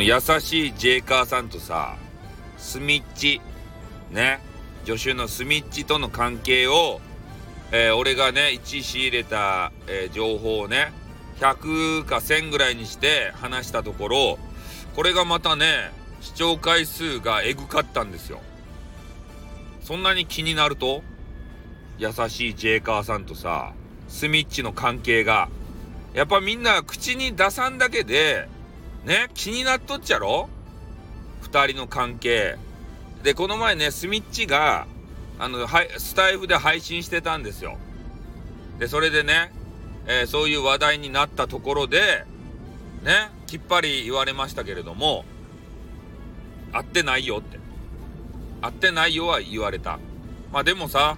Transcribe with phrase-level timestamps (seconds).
[0.00, 1.96] の優しいジェイカーさんとさ
[2.56, 3.40] スミッチ
[4.10, 4.40] ね
[4.86, 7.00] 助手のスミッチとの関係を、
[7.70, 10.92] えー、俺がね1仕入れた、えー、情報をね
[11.38, 14.38] 100か1000ぐらいにして話したところ
[14.96, 18.40] これがまたね視聴回数がエグかったんですよ。
[19.82, 21.02] そんなに気になると
[21.98, 23.72] 優しいジェイカーさんとさ
[24.08, 25.48] スミッチの関係が。
[26.12, 28.48] やっぱみんな口に出さんだけで
[29.04, 30.48] ね気になっとっちゃろ
[31.42, 32.56] ？2人の関係。
[33.22, 34.86] でこの前ねスミッチが
[35.38, 35.66] あの
[35.98, 37.76] スタイフで配信してたんですよ。
[38.78, 39.52] でそれでね、
[40.06, 42.24] えー、そういう話題になったところで
[43.02, 45.24] ねきっぱり言われましたけれども
[46.72, 47.58] 会ってないよって。
[48.62, 49.98] 会ってないよは言われた。
[50.52, 51.16] まあでもさ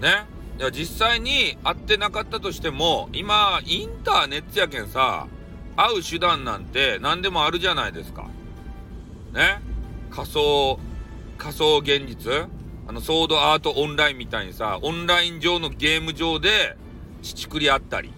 [0.00, 0.26] ね
[0.58, 5.26] いや実際に会ってなかったとしても今インターネットやけんさ
[5.76, 8.26] 会う手段なんて何でもあるじゃないですか。
[9.32, 9.60] ね？
[10.10, 10.78] 仮想
[11.38, 12.48] 仮想現実？
[12.86, 16.76] あのソードアートオンラインみたいにさオンライン上のゲーム上で
[17.22, 18.12] 乳くりあったり。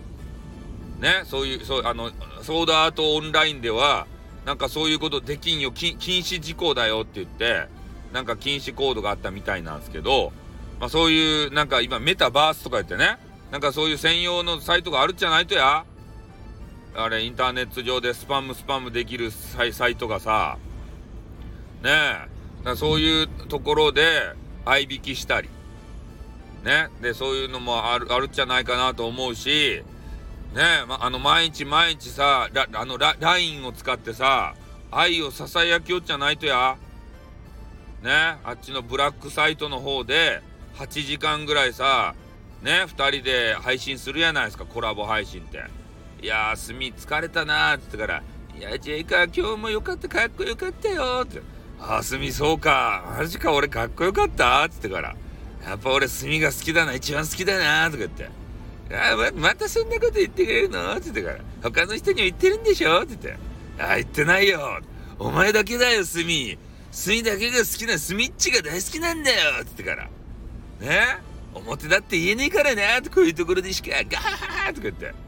[0.98, 1.22] ね？
[1.26, 2.10] そういうそうあの
[2.42, 4.06] ソードアートオンラインでは
[4.44, 5.70] なんかそういうことできんよ。
[5.72, 7.68] 禁止事項だよって言って
[8.12, 10.32] なんか禁止コードがあったみたいなんですけど、
[10.80, 13.18] まあ、そういうなんか今メタバースとか言ってね
[13.50, 15.84] なんかそういう専用のサイトがあるじゃないとや。
[16.96, 20.58] あれインターネット上でスパムスパムできるサイサイトがさ
[21.82, 21.90] ね
[22.66, 24.32] えそういうところで
[24.64, 25.48] 合いびきしたり
[26.64, 29.82] ねでそういうのもあるあるんじゃないかなと思うし
[30.54, 34.54] ねえ、ま、あの毎日毎日さラあのラ LINE を使ってさ
[34.92, 36.76] 愛をささやきよっちゃないとや。
[38.04, 38.10] ね
[38.44, 40.42] あっちのブラックサイトの方で
[40.76, 42.14] 8時間ぐらいさ
[42.62, 45.83] ね2人で配信するやないですかコラボ配信って。
[46.24, 48.22] いやー炭疲れたなーっつってから
[48.58, 51.42] 「いやジェイカー今日もよかったかっこよかったよ」って
[51.78, 55.14] 「ああ炭そうかマジか俺かっこよかった」っつってから
[55.62, 58.30] 「やっぱ俺炭が好きだな一番好きだな」とか言って
[58.90, 63.38] あま、またそんなこと言ってくれるのって言ってから、他の人にも言ってるんでしょって言って。
[63.82, 64.80] ああ、言ってないよ。
[65.18, 66.22] お前だけだよ、炭。
[66.22, 70.04] 炭だけが好きなスミッチが大好きなんだよって言ってから。
[70.80, 71.18] ね？
[71.54, 75.23] 表だって言えねえからなってこういうところでしか、ガハハハとか言って。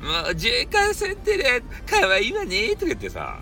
[0.00, 3.40] もう、ジェイカーセンテレ、かわいいわねとか言ってさ。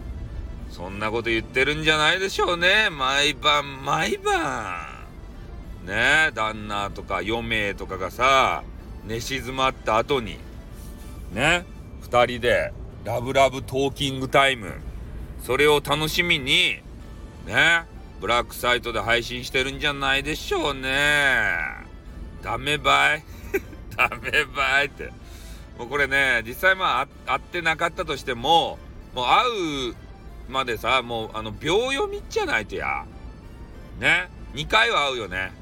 [0.71, 2.91] そんなこと言ってるんじゃないでしょうね。
[2.91, 4.97] 毎晩、毎晩。
[5.85, 8.65] ね旦那とか嫁とかがさ、
[9.07, 10.37] 寝静まった後に
[11.33, 11.65] ね
[12.03, 12.73] 2人で
[13.05, 14.73] ラブラブトーキングタイム
[15.41, 16.81] それを楽しみに
[17.47, 17.85] ね
[18.21, 20.91] ブラックサイトで配信してるんじゃないでしょうね
[22.43, 23.25] ダメばい
[23.97, 25.13] ダメばいって
[25.79, 28.79] もうこれね実際まあ会ってなかったとしても
[29.15, 29.95] もう会う
[30.49, 33.05] までさもうあの秒読みじゃないとや。
[33.99, 34.29] ね。
[34.55, 35.53] 2回は会うよね。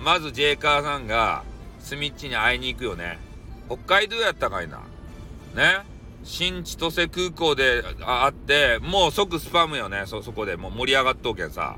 [0.00, 1.42] まずジェイカーさんが
[1.80, 3.18] スミッチに会いに行くよね。
[3.66, 4.78] 北海道やったかいな。
[5.54, 5.84] ね。
[6.24, 10.04] 新千歳空港で会ってもう即スパムよね。
[10.06, 11.76] そそこでもう盛り上がっとうけんさ。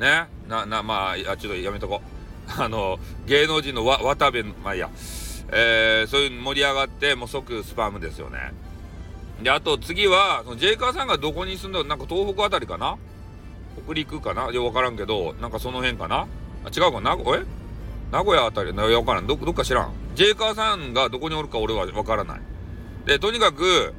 [0.00, 0.26] ね。
[0.48, 2.00] ななまあちょっとやめとこ。
[2.58, 4.90] あの芸能人のわ渡部まあいいや。
[5.52, 8.52] えー、そういう盛り上がってもう即スパムですよね
[9.42, 12.96] であと次はそのジェイカーさんがどこに住んだなんか東北あたりかな？
[13.84, 14.50] 北陸かな？
[14.50, 16.26] いや分からんけどなんかその辺かな？
[16.64, 17.16] あ違うかな？
[17.36, 17.44] え？
[18.12, 19.26] 名古屋あたり、わからん。
[19.26, 19.92] ど、どっか知らん。
[20.14, 22.40] ジェイカーさんがどこにおるか俺はわからない。
[23.06, 23.94] で、とにかく、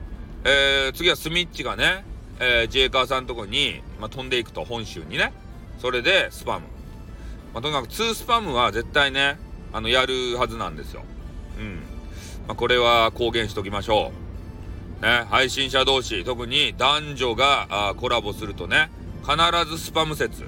[0.46, 2.06] えー、次はスミッチがね、
[2.40, 5.34] えー、ジェイカーさんのとこに、まあ、飛んでいくと、本州にね。
[5.80, 6.68] それで、スパム。
[7.56, 9.40] まあ、とにかく、2スパムは絶対ね、
[9.72, 11.04] あの、やるはずなんですよ。
[11.58, 11.76] うん。
[12.48, 14.12] まあ、これは公言しときましょ
[15.02, 15.04] う。
[15.04, 18.90] ね、配信者同士、特に男女があコラボするとね、
[19.24, 19.36] 必
[19.70, 20.44] ずスパム説。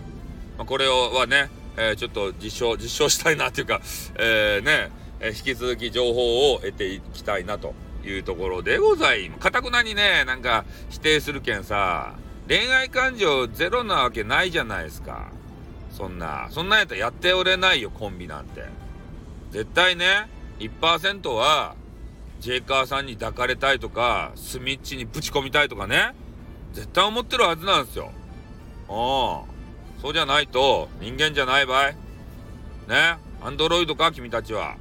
[0.58, 3.82] まあ、これをはね、えー、ちょっと実証、実証したいなっていうか、
[4.16, 7.74] えー、ね、えー、引き続き情報を得ていきたいなと
[8.06, 9.41] いうところでございます。
[9.41, 12.14] かたくなにね、なんか否定するけんさ、
[12.47, 15.32] 恋愛感情ゼロなわけないじゃないですか。
[15.91, 18.64] そんな、そんなやったらやっておれないよ、コンビなんて。
[19.52, 20.28] 絶対ね、
[20.59, 21.75] 1%は、
[22.40, 26.13] ジェイカーさんに抱かれたいとか、スミッチにぶち込みたいとかね、
[26.73, 28.11] 絶対思ってるはずなんですよ。
[28.90, 30.02] うん。
[30.02, 31.91] そうじゃないと人間じゃない場合。
[32.87, 33.17] ね。
[33.41, 34.75] アンドロイドか君たちは。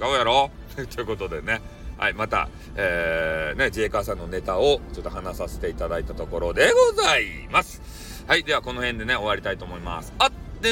[0.00, 0.50] 違うやろ。
[0.94, 1.60] ということでね。
[1.98, 8.24] はいまたえー、ねジェイカーさんのネタをちょっと話させていただいたところでございます。
[8.26, 10.12] はいではこの辺でね終わりたいと思います。
[10.18, 10.30] あっ
[10.60, 10.68] て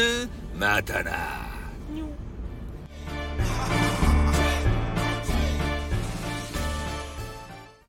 [0.59, 1.50] またな